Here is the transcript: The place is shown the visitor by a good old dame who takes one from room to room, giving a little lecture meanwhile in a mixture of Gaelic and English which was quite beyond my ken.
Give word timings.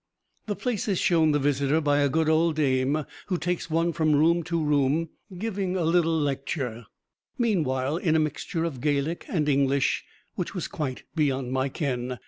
The 0.47 0.55
place 0.55 0.87
is 0.87 0.97
shown 0.97 1.31
the 1.31 1.37
visitor 1.37 1.79
by 1.79 1.99
a 1.99 2.09
good 2.09 2.27
old 2.27 2.55
dame 2.55 3.05
who 3.27 3.37
takes 3.37 3.69
one 3.69 3.93
from 3.93 4.15
room 4.15 4.41
to 4.45 4.59
room, 4.59 5.09
giving 5.37 5.77
a 5.77 5.83
little 5.83 6.19
lecture 6.19 6.87
meanwhile 7.37 7.97
in 7.97 8.15
a 8.15 8.19
mixture 8.19 8.63
of 8.63 8.81
Gaelic 8.81 9.25
and 9.29 9.47
English 9.47 10.03
which 10.33 10.55
was 10.55 10.67
quite 10.67 11.03
beyond 11.15 11.51
my 11.51 11.69
ken. 11.69 12.17